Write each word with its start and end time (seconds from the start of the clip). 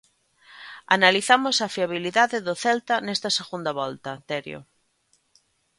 Analizamos 0.95 1.55
a 1.59 1.71
fiabilidade 1.75 2.37
do 2.47 2.53
Celta 2.63 2.95
nesta 3.07 3.29
segunda 3.39 3.71
volta, 3.81 4.11
Terio. 4.29 4.59